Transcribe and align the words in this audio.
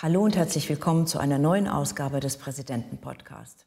Hallo 0.00 0.22
und 0.22 0.36
herzlich 0.36 0.68
willkommen 0.68 1.08
zu 1.08 1.18
einer 1.18 1.40
neuen 1.40 1.66
Ausgabe 1.66 2.20
des 2.20 2.36
Präsidenten-Podcast. 2.36 3.66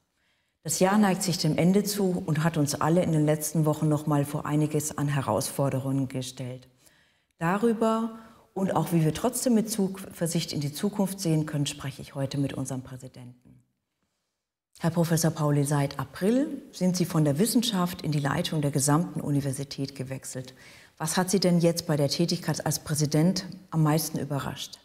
Das 0.63 0.79
Jahr 0.79 0.97
neigt 0.97 1.23
sich 1.23 1.39
dem 1.39 1.57
Ende 1.57 1.83
zu 1.83 2.23
und 2.26 2.46
hat 2.46 2.55
uns 2.55 2.73
alle 2.73 3.04
in 3.04 3.12
den 3.12 3.26
letzten 3.26 3.65
Wochen 3.65 3.89
noch 3.89 4.07
mal 4.07 4.23
vor 4.23 4.46
einiges 4.46 4.97
an 4.97 5.09
Herausforderungen 5.09 6.07
gestellt. 6.07 6.70
Darüber 7.38 8.17
und 8.53 8.74
auch 8.78 8.94
wie 8.94 9.03
wir 9.03 9.13
trotzdem 9.13 9.56
mit 9.56 9.70
Zuversicht 9.70 10.53
in 10.53 10.62
die 10.62 10.71
Zukunft 10.71 11.20
sehen 11.20 11.46
können, 11.46 11.65
spreche 11.65 12.02
ich 12.02 12.15
heute 12.15 12.38
mit 12.38 12.53
unserem 12.53 12.81
Präsidenten. 12.81 13.61
Herr 14.79 14.92
Professor 14.92 15.31
Pauli, 15.31 15.66
seit 15.66 15.99
April 15.99 16.61
sind 16.71 16.95
Sie 16.95 17.03
von 17.03 17.25
der 17.25 17.39
Wissenschaft 17.39 18.03
in 18.03 18.13
die 18.13 18.21
Leitung 18.21 18.61
der 18.61 18.71
gesamten 18.71 19.20
Universität 19.20 19.95
gewechselt. 19.95 20.53
Was 20.98 21.17
hat 21.17 21.29
Sie 21.29 21.41
denn 21.41 21.59
jetzt 21.59 21.88
bei 21.88 21.98
der 21.98 22.07
Tätigkeit 22.07 22.66
als 22.66 22.79
Präsident 22.79 23.48
am 23.70 23.84
meisten 23.84 24.17
überrascht? 24.17 24.79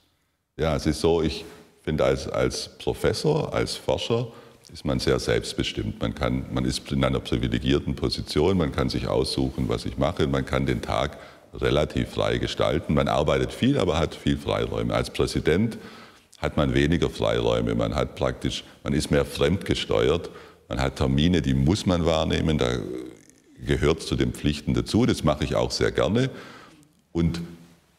Ja, 0.58 0.74
es 0.74 0.86
ist 0.86 1.02
so, 1.02 1.20
ich 1.20 1.44
finde, 1.82 2.04
als, 2.04 2.28
als 2.28 2.70
Professor, 2.78 3.52
als 3.52 3.76
Forscher 3.76 4.28
ist 4.72 4.86
man 4.86 4.98
sehr 4.98 5.18
selbstbestimmt. 5.18 6.00
Man, 6.00 6.14
kann, 6.14 6.46
man 6.50 6.64
ist 6.64 6.90
in 6.90 7.04
einer 7.04 7.20
privilegierten 7.20 7.94
Position, 7.94 8.56
man 8.56 8.72
kann 8.72 8.88
sich 8.88 9.06
aussuchen, 9.06 9.68
was 9.68 9.84
ich 9.84 9.98
mache, 9.98 10.26
man 10.26 10.46
kann 10.46 10.64
den 10.64 10.80
Tag 10.80 11.18
relativ 11.52 12.08
frei 12.08 12.38
gestalten. 12.38 12.94
Man 12.94 13.06
arbeitet 13.06 13.52
viel, 13.52 13.78
aber 13.78 13.98
hat 13.98 14.14
viel 14.14 14.38
Freiräume. 14.38 14.94
Als 14.94 15.10
Präsident 15.10 15.76
hat 16.38 16.56
man 16.56 16.72
weniger 16.72 17.10
Freiräume. 17.10 17.74
Man 17.74 17.94
hat 17.94 18.14
praktisch, 18.14 18.64
man 18.82 18.94
ist 18.94 19.10
mehr 19.10 19.26
fremdgesteuert. 19.26 20.30
Man 20.68 20.80
hat 20.80 20.96
Termine, 20.96 21.42
die 21.42 21.54
muss 21.54 21.84
man 21.84 22.06
wahrnehmen. 22.06 22.56
Da 22.56 22.78
gehört 23.64 24.02
zu 24.02 24.16
den 24.16 24.32
Pflichten 24.32 24.72
dazu. 24.72 25.04
Das 25.04 25.22
mache 25.22 25.44
ich 25.44 25.54
auch 25.54 25.70
sehr 25.70 25.92
gerne. 25.92 26.30
Und 27.12 27.40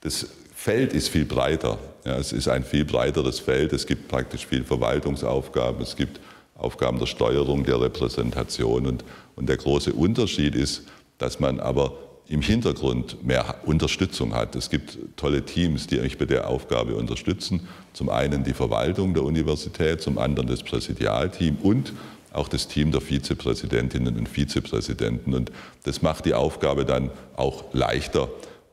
das 0.02 0.28
Feld 0.60 0.92
ist 0.94 1.10
viel 1.10 1.26
breiter. 1.26 1.78
Ja, 2.04 2.18
es 2.18 2.34
ist 2.34 2.48
ein 2.48 2.64
viel 2.64 2.84
breiteres 2.84 3.40
Feld. 3.40 3.74
Es 3.74 3.86
gibt 3.86 4.08
praktisch 4.08 4.48
viel 4.48 4.64
Verwaltungsaufgaben. 4.64 5.84
Es 5.84 5.96
gibt 5.96 6.20
Aufgaben 6.56 6.98
der 6.98 7.06
Steuerung, 7.06 7.64
der 7.64 7.80
Repräsentation. 7.80 8.88
Und, 8.88 9.06
und 9.36 9.48
der 9.48 9.58
große 9.58 9.94
Unterschied 9.94 10.56
ist, 10.56 10.88
dass 11.20 11.40
man 11.40 11.60
aber 11.60 11.94
im 12.28 12.42
Hintergrund 12.42 13.24
mehr 13.24 13.60
Unterstützung 13.66 14.34
hat. 14.34 14.56
Es 14.56 14.72
gibt 14.72 14.98
tolle 15.16 15.46
Teams, 15.46 15.86
die 15.86 16.00
mich 16.00 16.18
bei 16.18 16.26
der 16.26 16.50
Aufgabe 16.50 16.96
unterstützen. 16.96 17.68
Zum 17.94 18.10
einen 18.10 18.44
die 18.44 18.54
Verwaltung 18.54 19.14
der 19.14 19.24
Universität, 19.24 20.02
zum 20.02 20.18
anderen 20.18 20.50
das 20.50 20.64
Präsidialteam 20.64 21.58
und 21.62 21.94
auch 22.34 22.48
das 22.48 22.68
Team 22.68 22.92
der 22.92 23.02
Vizepräsidentinnen 23.02 24.18
und 24.18 24.28
Vizepräsidenten. 24.28 25.36
Und 25.36 25.52
das 25.84 26.02
macht 26.02 26.26
die 26.26 26.34
Aufgabe 26.34 26.84
dann 26.84 27.12
auch 27.36 27.64
leichter 27.74 28.28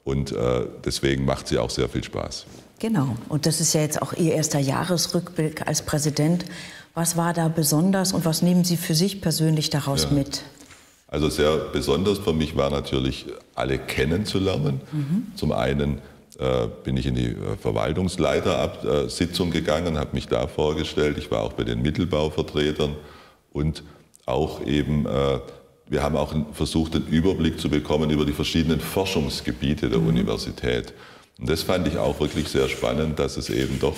und 0.05 0.33
äh, 0.33 0.67
deswegen 0.85 1.25
macht 1.25 1.49
sie 1.49 1.59
auch 1.59 1.71
sehr 1.71 1.89
viel 1.89 2.05
Spaß. 2.05 2.47
Genau, 2.79 3.17
und 3.29 3.47
das 3.47 3.61
ist 3.61 3.73
ja 3.73 3.81
jetzt 3.81 4.03
auch 4.03 4.13
Ihr 4.13 4.35
erster 4.35 4.59
Jahresrückblick 4.59 5.67
als 5.67 5.83
Präsident. 5.83 6.45
Was 6.95 7.17
war 7.17 7.33
da 7.33 7.49
besonders 7.49 8.13
und 8.13 8.25
was 8.25 8.43
nehmen 8.43 8.65
Sie 8.65 8.77
für 8.77 8.95
sich 8.95 9.21
persönlich 9.21 9.71
daraus 9.71 10.05
ja. 10.05 10.11
mit? 10.11 10.43
Also 11.09 11.29
sehr 11.29 11.57
besonders 11.73 12.19
für 12.19 12.33
mich 12.33 12.57
war 12.57 12.71
natürlich, 12.71 13.27
alle 13.55 13.79
kennenzulernen. 13.79 14.81
Mhm. 14.93 15.27
Zum 15.37 15.53
einen 15.53 16.01
äh, 16.39 16.67
bin 16.83 16.97
ich 16.97 17.07
in 17.07 17.15
die 17.15 17.29
äh, 17.29 17.57
Verwaltungsleitersitzung 17.61 19.53
gegangen, 19.53 19.99
habe 19.99 20.11
mich 20.13 20.27
da 20.27 20.49
vorgestellt. 20.49 21.17
Ich 21.19 21.31
war 21.31 21.43
auch 21.43 21.53
bei 21.53 21.63
den 21.63 21.83
Mittelbauvertretern 21.83 22.97
und 23.53 23.85
auch 24.27 24.61
eben, 24.67 25.07
äh, 25.07 25.39
wir 25.87 26.03
haben 26.03 26.17
auch 26.17 26.35
versucht, 26.53 26.95
einen 26.95 27.07
Überblick 27.09 27.61
zu 27.61 27.69
bekommen 27.69 28.11
über 28.11 28.25
die 28.25 28.33
verschiedenen 28.33 28.81
Forschungsgebiete 28.81 29.91
der 29.91 29.99
mhm. 29.99 30.09
Universität. 30.09 30.95
Und 31.39 31.49
das 31.49 31.63
fand 31.63 31.89
ich 31.89 31.99
auch 31.99 32.19
wirklich 32.21 32.49
sehr 32.49 32.69
spannend, 32.69 33.19
dass 33.19 33.37
es 33.37 33.51
eben 33.51 33.79
doch 33.81 33.97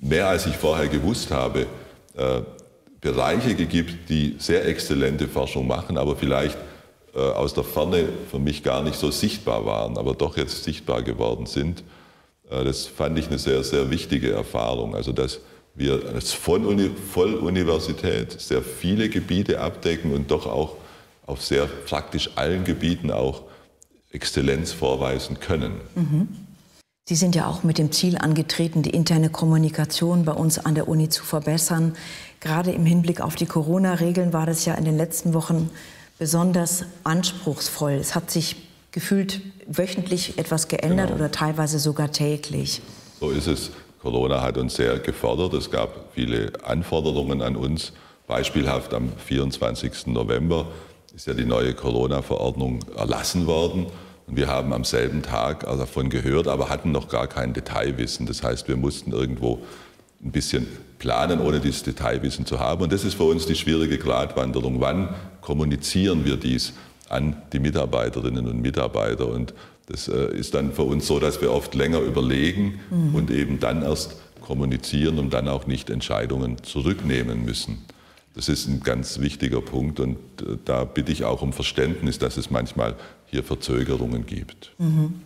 mehr 0.00 0.28
als 0.28 0.46
ich 0.46 0.56
vorher 0.56 0.88
gewusst 0.88 1.30
habe, 1.30 1.66
äh, 2.16 2.40
Bereiche 3.00 3.54
gibt, 3.54 4.08
die 4.08 4.36
sehr 4.38 4.66
exzellente 4.66 5.28
Forschung 5.28 5.66
machen, 5.66 5.98
aber 5.98 6.14
vielleicht 6.14 6.56
äh, 7.14 7.18
aus 7.18 7.54
der 7.54 7.64
Ferne 7.64 8.08
für 8.30 8.38
mich 8.38 8.62
gar 8.62 8.82
nicht 8.82 8.96
so 8.96 9.10
sichtbar 9.10 9.66
waren, 9.66 9.98
aber 9.98 10.14
doch 10.14 10.36
jetzt 10.36 10.64
sichtbar 10.64 11.02
geworden 11.02 11.46
sind. 11.46 11.82
Äh, 12.50 12.64
das 12.64 12.86
fand 12.86 13.18
ich 13.18 13.28
eine 13.28 13.38
sehr, 13.38 13.64
sehr 13.64 13.90
wichtige 13.90 14.32
Erfahrung. 14.32 14.94
Also, 14.94 15.12
dass 15.12 15.40
wir 15.74 16.00
als 16.14 16.32
Volluniversität 16.32 18.40
sehr 18.40 18.62
viele 18.62 19.08
Gebiete 19.08 19.60
abdecken 19.60 20.12
und 20.12 20.30
doch 20.30 20.46
auch 20.46 20.76
auf 21.26 21.42
sehr 21.42 21.66
praktisch 21.66 22.30
allen 22.36 22.64
Gebieten 22.64 23.10
auch 23.10 23.42
Exzellenz 24.10 24.72
vorweisen 24.72 25.40
können. 25.40 25.80
Mhm. 25.94 26.28
Sie 27.08 27.16
sind 27.16 27.34
ja 27.34 27.48
auch 27.48 27.64
mit 27.64 27.78
dem 27.78 27.90
Ziel 27.90 28.16
angetreten, 28.16 28.82
die 28.82 28.90
interne 28.90 29.28
Kommunikation 29.28 30.24
bei 30.24 30.32
uns 30.32 30.58
an 30.58 30.76
der 30.76 30.88
Uni 30.88 31.08
zu 31.08 31.24
verbessern. 31.24 31.96
Gerade 32.40 32.70
im 32.70 32.86
Hinblick 32.86 33.20
auf 33.20 33.34
die 33.34 33.46
Corona-Regeln 33.46 34.32
war 34.32 34.46
das 34.46 34.64
ja 34.64 34.74
in 34.74 34.84
den 34.84 34.96
letzten 34.96 35.34
Wochen 35.34 35.70
besonders 36.18 36.84
anspruchsvoll. 37.02 37.92
Es 37.92 38.14
hat 38.14 38.30
sich 38.30 38.56
gefühlt 38.92 39.40
wöchentlich 39.66 40.38
etwas 40.38 40.68
geändert 40.68 41.08
genau. 41.08 41.18
oder 41.18 41.32
teilweise 41.32 41.80
sogar 41.80 42.12
täglich. 42.12 42.82
So 43.18 43.30
ist 43.30 43.48
es. 43.48 43.70
Corona 44.00 44.40
hat 44.40 44.56
uns 44.56 44.76
sehr 44.76 44.98
gefordert. 44.98 45.54
Es 45.54 45.70
gab 45.70 46.12
viele 46.14 46.52
Anforderungen 46.64 47.42
an 47.42 47.56
uns. 47.56 47.92
Beispielhaft 48.26 48.94
am 48.94 49.12
24. 49.16 50.06
November 50.08 50.66
ist 51.14 51.26
ja 51.26 51.34
die 51.34 51.44
neue 51.44 51.74
Corona-Verordnung 51.74 52.80
erlassen 52.96 53.46
worden. 53.46 53.86
Und 54.26 54.36
wir 54.36 54.48
haben 54.48 54.72
am 54.72 54.84
selben 54.84 55.22
Tag 55.22 55.60
davon 55.60 56.08
gehört, 56.10 56.48
aber 56.48 56.68
hatten 56.68 56.92
noch 56.92 57.08
gar 57.08 57.26
kein 57.26 57.52
Detailwissen. 57.52 58.26
Das 58.26 58.42
heißt, 58.42 58.68
wir 58.68 58.76
mussten 58.76 59.12
irgendwo 59.12 59.60
ein 60.24 60.30
bisschen 60.30 60.66
planen, 60.98 61.40
ohne 61.40 61.60
dieses 61.60 61.82
Detailwissen 61.82 62.46
zu 62.46 62.60
haben. 62.60 62.82
Und 62.82 62.92
das 62.92 63.04
ist 63.04 63.14
für 63.14 63.24
uns 63.24 63.46
die 63.46 63.56
schwierige 63.56 63.98
Gratwanderung. 63.98 64.80
Wann 64.80 65.14
kommunizieren 65.40 66.24
wir 66.24 66.36
dies 66.36 66.72
an 67.08 67.36
die 67.52 67.58
Mitarbeiterinnen 67.58 68.46
und 68.46 68.62
Mitarbeiter? 68.62 69.28
Und 69.28 69.52
das 69.86 70.08
äh, 70.08 70.34
ist 70.34 70.54
dann 70.54 70.72
für 70.72 70.84
uns 70.84 71.06
so, 71.06 71.18
dass 71.18 71.40
wir 71.42 71.52
oft 71.52 71.74
länger 71.74 71.98
überlegen 72.00 72.80
mhm. 72.90 73.14
und 73.14 73.30
eben 73.30 73.58
dann 73.58 73.82
erst 73.82 74.16
kommunizieren 74.40 75.18
und 75.18 75.32
dann 75.32 75.48
auch 75.48 75.66
nicht 75.66 75.90
Entscheidungen 75.90 76.62
zurücknehmen 76.62 77.44
müssen. 77.44 77.84
Das 78.34 78.48
ist 78.48 78.66
ein 78.66 78.80
ganz 78.80 79.18
wichtiger 79.18 79.60
Punkt 79.60 80.00
und 80.00 80.16
äh, 80.40 80.56
da 80.64 80.84
bitte 80.84 81.12
ich 81.12 81.24
auch 81.24 81.42
um 81.42 81.52
Verständnis, 81.52 82.18
dass 82.18 82.36
es 82.36 82.50
manchmal 82.50 82.94
hier 83.26 83.42
Verzögerungen 83.42 84.26
gibt. 84.26 84.72
Mhm. 84.78 85.22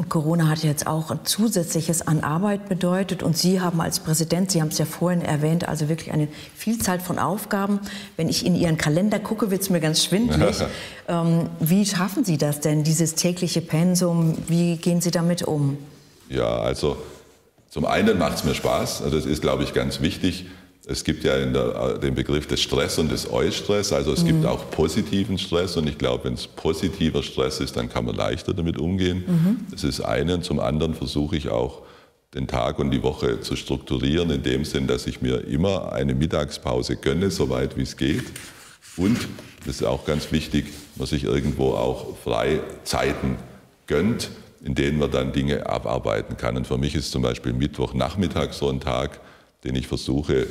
Und 0.00 0.08
Corona 0.08 0.48
hat 0.48 0.62
jetzt 0.62 0.86
auch 0.86 1.10
ein 1.10 1.20
zusätzliches 1.24 2.00
an 2.00 2.20
Arbeit 2.20 2.70
bedeutet. 2.70 3.22
Und 3.22 3.36
Sie 3.36 3.60
haben 3.60 3.82
als 3.82 4.00
Präsident, 4.00 4.50
Sie 4.50 4.62
haben 4.62 4.68
es 4.68 4.78
ja 4.78 4.86
vorhin 4.86 5.20
erwähnt, 5.20 5.68
also 5.68 5.90
wirklich 5.90 6.10
eine 6.10 6.28
Vielzahl 6.56 7.00
von 7.00 7.18
Aufgaben. 7.18 7.80
Wenn 8.16 8.30
ich 8.30 8.46
in 8.46 8.54
Ihren 8.54 8.78
Kalender 8.78 9.18
gucke, 9.18 9.50
wird 9.50 9.60
es 9.60 9.68
mir 9.68 9.80
ganz 9.80 10.02
schwindlig. 10.02 10.56
ähm, 11.08 11.50
wie 11.58 11.84
schaffen 11.84 12.24
Sie 12.24 12.38
das 12.38 12.60
denn, 12.60 12.82
dieses 12.82 13.14
tägliche 13.14 13.60
Pensum? 13.60 14.38
Wie 14.48 14.76
gehen 14.76 15.02
Sie 15.02 15.10
damit 15.10 15.42
um? 15.42 15.76
Ja, 16.30 16.48
also 16.48 16.96
zum 17.68 17.84
einen 17.84 18.16
macht 18.16 18.36
es 18.36 18.44
mir 18.44 18.54
Spaß. 18.54 19.02
Also 19.02 19.16
das 19.16 19.26
ist, 19.26 19.42
glaube 19.42 19.64
ich, 19.64 19.74
ganz 19.74 20.00
wichtig. 20.00 20.46
Es 20.90 21.04
gibt 21.04 21.22
ja 21.22 21.38
der, 21.38 21.98
den 21.98 22.16
Begriff 22.16 22.48
des 22.48 22.60
Stress 22.60 22.98
und 22.98 23.12
des 23.12 23.30
Eustress, 23.30 23.92
also 23.92 24.12
es 24.12 24.24
mhm. 24.24 24.26
gibt 24.26 24.46
auch 24.46 24.72
positiven 24.72 25.38
Stress 25.38 25.76
und 25.76 25.88
ich 25.88 25.96
glaube, 25.96 26.24
wenn 26.24 26.34
es 26.34 26.48
positiver 26.48 27.22
Stress 27.22 27.60
ist, 27.60 27.76
dann 27.76 27.88
kann 27.88 28.06
man 28.06 28.16
leichter 28.16 28.52
damit 28.54 28.76
umgehen. 28.76 29.22
Mhm. 29.24 29.66
Das 29.70 29.84
ist 29.84 30.00
eine 30.00 30.34
und 30.34 30.44
zum 30.44 30.58
anderen 30.58 30.94
versuche 30.94 31.36
ich 31.36 31.48
auch 31.48 31.82
den 32.34 32.48
Tag 32.48 32.80
und 32.80 32.90
die 32.90 33.04
Woche 33.04 33.40
zu 33.40 33.54
strukturieren, 33.54 34.30
in 34.30 34.42
dem 34.42 34.64
Sinn, 34.64 34.88
dass 34.88 35.06
ich 35.06 35.22
mir 35.22 35.46
immer 35.46 35.92
eine 35.92 36.12
Mittagspause 36.12 36.96
gönne, 36.96 37.30
soweit 37.30 37.76
wie 37.76 37.82
es 37.82 37.96
geht. 37.96 38.24
Und, 38.96 39.16
das 39.64 39.76
ist 39.76 39.84
auch 39.84 40.04
ganz 40.04 40.32
wichtig, 40.32 40.66
man 40.96 41.06
sich 41.06 41.22
irgendwo 41.22 41.74
auch 41.74 42.16
Freizeiten 42.16 43.36
gönnt, 43.86 44.30
in 44.64 44.74
denen 44.74 44.98
man 44.98 45.12
dann 45.12 45.32
Dinge 45.32 45.68
abarbeiten 45.68 46.36
kann. 46.36 46.56
Und 46.56 46.66
für 46.66 46.78
mich 46.78 46.96
ist 46.96 47.12
zum 47.12 47.22
Beispiel 47.22 47.52
Mittwochnachmittag 47.52 48.52
so 48.52 48.68
ein 48.68 48.80
Tag, 48.80 49.20
den 49.62 49.76
ich 49.76 49.86
versuche 49.86 50.48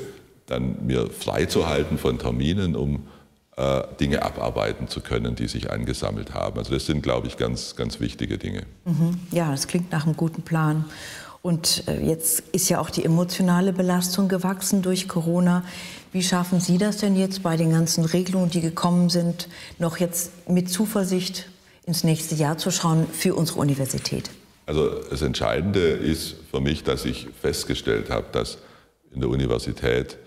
dann 0.49 0.85
mir 0.85 1.09
freizuhalten 1.09 1.97
von 1.97 2.19
Terminen, 2.19 2.75
um 2.75 3.07
äh, 3.55 3.83
Dinge 3.99 4.23
abarbeiten 4.23 4.87
zu 4.87 5.01
können, 5.01 5.35
die 5.35 5.47
sich 5.47 5.71
angesammelt 5.71 6.33
haben. 6.33 6.57
Also 6.57 6.73
das 6.73 6.85
sind, 6.85 7.03
glaube 7.03 7.27
ich, 7.27 7.37
ganz, 7.37 7.75
ganz 7.75 7.99
wichtige 7.99 8.37
Dinge. 8.37 8.63
Mhm. 8.85 9.19
Ja, 9.31 9.51
das 9.51 9.67
klingt 9.67 9.91
nach 9.91 10.05
einem 10.05 10.15
guten 10.15 10.43
Plan. 10.43 10.85
Und 11.41 11.83
äh, 11.87 12.01
jetzt 12.01 12.43
ist 12.51 12.69
ja 12.69 12.79
auch 12.79 12.89
die 12.89 13.05
emotionale 13.05 13.71
Belastung 13.73 14.27
gewachsen 14.27 14.81
durch 14.81 15.07
Corona. 15.07 15.63
Wie 16.11 16.23
schaffen 16.23 16.59
Sie 16.59 16.77
das 16.77 16.97
denn 16.97 17.15
jetzt 17.15 17.43
bei 17.43 17.55
den 17.55 17.71
ganzen 17.71 18.03
Regelungen, 18.05 18.49
die 18.49 18.61
gekommen 18.61 19.09
sind, 19.09 19.47
noch 19.77 19.97
jetzt 19.97 20.49
mit 20.49 20.69
Zuversicht 20.69 21.49
ins 21.85 22.03
nächste 22.03 22.35
Jahr 22.35 22.57
zu 22.57 22.71
schauen 22.71 23.07
für 23.11 23.35
unsere 23.35 23.59
Universität? 23.59 24.29
Also 24.65 25.01
das 25.09 25.21
Entscheidende 25.21 25.79
ist 25.79 26.35
für 26.51 26.61
mich, 26.61 26.83
dass 26.83 27.05
ich 27.05 27.27
festgestellt 27.41 28.09
habe, 28.09 28.27
dass 28.31 28.57
in 29.13 29.21
der 29.21 29.29
Universität 29.29 30.17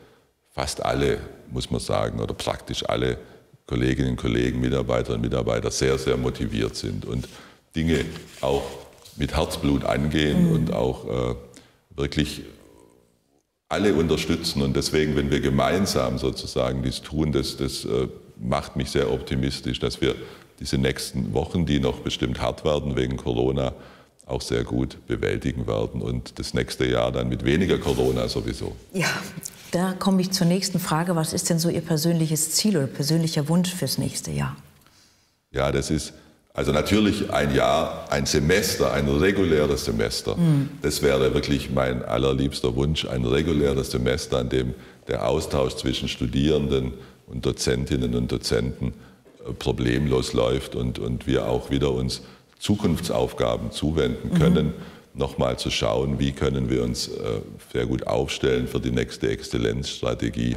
fast 0.53 0.85
alle, 0.85 1.19
muss 1.51 1.71
man 1.71 1.81
sagen, 1.81 2.21
oder 2.21 2.35
praktisch 2.35 2.89
alle 2.89 3.19
Kolleginnen 3.67 4.11
und 4.11 4.17
Kollegen, 4.17 4.61
Mitarbeiterinnen 4.61 5.25
und 5.25 5.31
Mitarbeiter 5.31 5.71
sehr, 5.71 5.99
sehr 5.99 6.17
motiviert 6.17 6.77
sind 6.77 7.05
und 7.05 7.29
Dinge 7.75 8.05
auch 8.41 8.63
mit 9.17 9.37
Herzblut 9.37 9.85
angehen 9.85 10.49
mhm. 10.49 10.53
und 10.53 10.73
auch 10.73 11.05
äh, 11.09 11.35
wirklich 11.97 12.43
alle 13.69 13.95
unterstützen. 13.95 14.63
Und 14.63 14.77
deswegen, 14.77 15.17
wenn 15.17 15.31
wir 15.31 15.41
gemeinsam 15.41 16.19
sozusagen 16.19 16.83
dies 16.83 17.01
tun, 17.01 17.33
das, 17.33 17.57
das 17.57 17.85
äh, 17.85 18.09
macht 18.39 18.77
mich 18.77 18.91
sehr 18.91 19.11
optimistisch, 19.11 19.79
dass 19.79 20.01
wir 20.01 20.15
diese 20.61 20.79
nächsten 20.79 21.33
Wochen, 21.33 21.65
die 21.65 21.81
noch 21.81 22.01
bestimmt 22.01 22.41
hart 22.41 22.65
werden 22.65 22.97
wegen 22.97 23.17
Corona, 23.17 23.73
auch 24.33 24.41
sehr 24.41 24.65
gut 24.65 24.99
bewältigen 25.07 25.67
werden 25.67 26.03
und 26.03 26.39
das 26.39 26.55
nächste 26.55 26.87
Jahr 26.87 27.13
dann 27.13 27.29
mit 27.29 27.45
weniger 27.45 27.79
Corona 27.79 28.29
sowieso. 28.29 28.75
Ja, 28.93 29.09
da 29.71 29.93
komme 29.93 30.21
ich 30.21 30.33
zur 30.33 30.47
nächsten 30.47 30.79
Frage. 30.79 31.15
Was 31.17 31.33
ist 31.33 31.51
denn 31.51 31.59
so 31.59 31.69
Ihr 31.69 31.81
persönliches 31.83 32.53
Ziel 32.53 32.77
oder 32.77 32.87
persönlicher 32.87 33.49
Wunsch 33.49 33.73
fürs 33.73 33.99
nächste 33.99 34.31
Jahr? 34.31 34.57
Ja, 35.53 35.71
das 35.71 35.91
ist 35.91 36.15
also 36.55 36.73
natürlich 36.73 37.31
ein 37.33 37.55
Jahr, 37.55 38.07
ein 38.11 38.27
Semester, 38.27 38.93
ein 38.93 39.09
reguläres 39.09 39.87
Semester. 39.87 40.37
Mhm. 40.37 40.69
Das 40.83 41.01
wäre 41.01 41.33
wirklich 41.33 41.71
mein 41.71 42.05
allerliebster 42.05 42.77
Wunsch, 42.77 43.07
ein 43.07 43.25
reguläres 43.25 43.91
Semester, 43.91 44.39
an 44.39 44.51
dem 44.51 44.75
der 45.09 45.27
Austausch 45.29 45.77
zwischen 45.77 46.09
Studierenden 46.09 46.93
und 47.27 47.47
Dozentinnen 47.47 48.15
und 48.15 48.31
Dozenten 48.31 48.93
äh, 49.49 49.53
problemlos 49.55 50.35
läuft 50.35 50.75
und, 50.75 50.99
und 50.99 51.27
wir 51.27 51.49
auch 51.49 51.71
wieder 51.71 51.93
uns 51.93 52.21
Zukunftsaufgaben 52.63 53.73
zuwenden 53.73 54.39
können, 54.39 54.67
mhm. 54.67 55.19
nochmal 55.19 55.59
zu 55.59 55.69
schauen, 55.69 56.21
wie 56.21 56.31
können 56.31 56.71
wir 56.71 56.85
uns 56.85 57.09
äh, 57.09 57.41
sehr 57.73 57.87
gut 57.87 58.07
aufstellen 58.07 58.69
für 58.69 58.79
die 58.79 58.93
nächste 58.93 59.29
Exzellenzstrategie. 59.29 60.57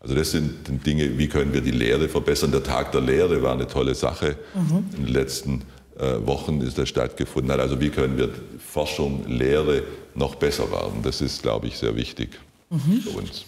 Also 0.00 0.16
das 0.16 0.32
sind 0.32 0.84
Dinge, 0.84 1.18
wie 1.18 1.28
können 1.28 1.52
wir 1.52 1.60
die 1.60 1.70
Lehre 1.70 2.08
verbessern. 2.08 2.50
Der 2.50 2.64
Tag 2.64 2.90
der 2.90 3.00
Lehre 3.00 3.42
war 3.42 3.52
eine 3.52 3.68
tolle 3.68 3.94
Sache. 3.94 4.36
Mhm. 4.54 4.84
In 4.96 5.04
den 5.04 5.14
letzten 5.14 5.62
äh, 5.98 6.26
Wochen 6.26 6.60
ist 6.62 6.78
er 6.78 6.86
stattgefunden 6.86 7.52
hat. 7.52 7.60
Also 7.60 7.80
wie 7.80 7.90
können 7.90 8.18
wir 8.18 8.30
Forschung, 8.58 9.24
Lehre 9.28 9.84
noch 10.16 10.34
besser 10.34 10.68
werden. 10.72 11.02
Das 11.04 11.20
ist, 11.20 11.42
glaube 11.42 11.68
ich, 11.68 11.78
sehr 11.78 11.94
wichtig 11.94 12.40
mhm. 12.70 13.00
für 13.02 13.10
uns. 13.10 13.44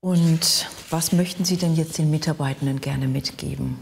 Und 0.00 0.68
was 0.88 1.12
möchten 1.12 1.44
Sie 1.44 1.58
denn 1.58 1.76
jetzt 1.76 1.98
den 1.98 2.10
Mitarbeitenden 2.10 2.80
gerne 2.80 3.08
mitgeben? 3.08 3.76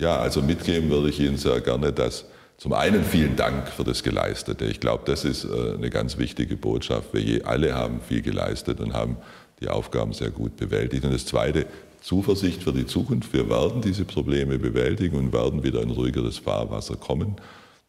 Ja, 0.00 0.16
also 0.16 0.42
mitgeben 0.42 0.90
würde 0.90 1.10
ich 1.10 1.18
Ihnen 1.18 1.36
sehr 1.36 1.60
gerne, 1.60 1.92
dass 1.92 2.24
zum 2.56 2.72
einen 2.72 3.04
vielen 3.04 3.34
Dank 3.36 3.68
für 3.68 3.84
das 3.84 4.02
Geleistete. 4.02 4.64
Ich 4.66 4.78
glaube, 4.80 5.02
das 5.06 5.24
ist 5.24 5.44
äh, 5.44 5.74
eine 5.74 5.90
ganz 5.90 6.18
wichtige 6.18 6.56
Botschaft. 6.56 7.12
Wir 7.12 7.46
alle 7.46 7.74
haben 7.74 8.00
viel 8.00 8.22
geleistet 8.22 8.80
und 8.80 8.94
haben 8.94 9.16
die 9.60 9.68
Aufgaben 9.68 10.12
sehr 10.12 10.30
gut 10.30 10.56
bewältigt. 10.56 11.04
Und 11.04 11.12
das 11.12 11.26
Zweite, 11.26 11.66
Zuversicht 12.00 12.62
für 12.62 12.72
die 12.72 12.86
Zukunft. 12.86 13.32
Wir 13.32 13.50
werden 13.50 13.82
diese 13.82 14.04
Probleme 14.04 14.58
bewältigen 14.58 15.16
und 15.16 15.32
werden 15.32 15.62
wieder 15.62 15.82
in 15.82 15.90
ruhigeres 15.90 16.38
Fahrwasser 16.38 16.96
kommen. 16.96 17.36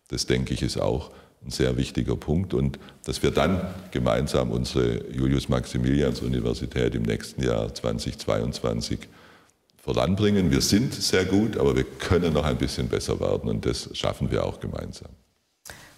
Das 0.07 0.25
denke 0.25 0.53
ich 0.53 0.63
ist 0.63 0.79
auch 0.79 1.11
ein 1.45 1.51
sehr 1.51 1.77
wichtiger 1.77 2.15
Punkt 2.15 2.53
und 2.53 2.79
dass 3.05 3.23
wir 3.23 3.31
dann 3.31 3.61
gemeinsam 3.91 4.51
unsere 4.51 5.05
Julius-Maximilians-Universität 5.13 6.95
im 6.95 7.03
nächsten 7.03 7.43
Jahr 7.43 7.73
2022 7.73 9.07
voranbringen. 9.93 10.51
Wir 10.51 10.61
sind 10.61 10.93
sehr 10.93 11.25
gut, 11.25 11.57
aber 11.57 11.75
wir 11.75 11.83
können 11.83 12.33
noch 12.33 12.43
ein 12.43 12.57
bisschen 12.57 12.87
besser 12.89 13.19
werden 13.19 13.49
und 13.49 13.65
das 13.65 13.89
schaffen 13.93 14.29
wir 14.29 14.45
auch 14.45 14.59
gemeinsam. 14.59 15.09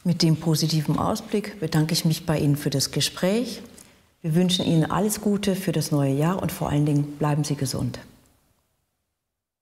Mit 0.06 0.24
dem 0.24 0.38
positiven 0.38 0.98
Ausblick 0.98 1.60
bedanke 1.60 1.94
ich 1.94 2.06
mich 2.06 2.26
bei 2.26 2.40
Ihnen 2.40 2.56
für 2.56 2.70
das 2.70 2.92
Gespräch. 2.92 3.62
Wir 4.22 4.34
wünschen 4.34 4.66
Ihnen 4.66 4.90
alles 4.90 5.20
Gute 5.20 5.56
für 5.56 5.74
das 5.74 5.92
neue 5.92 6.14
Jahr 6.14 6.42
und 6.42 6.54
vor 6.54 6.70
allen 6.70 6.86
Dingen 6.86 7.18
bleiben 7.20 7.44
Sie 7.44 7.56
gesund. 7.56 8.00